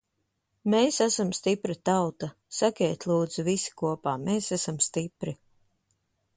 [0.73, 2.31] Mēs esam stipra tauta!
[2.61, 5.39] Sakiet, lūdzu, visi kopā– mēs esam stipri!